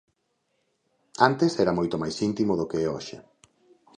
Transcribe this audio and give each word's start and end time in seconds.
Antes 1.29 1.51
era 1.63 1.75
moito 1.79 1.95
mais 2.01 2.15
íntimo 2.29 2.53
do 2.59 2.67
que 2.69 2.77
o 2.77 2.81
é 2.83 2.87
hoxe. 2.93 3.17